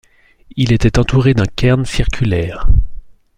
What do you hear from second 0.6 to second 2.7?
était entouré d'un cairn circulaire.